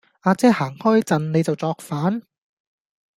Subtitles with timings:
[0.23, 2.23] 亞姐行開陣,你就作反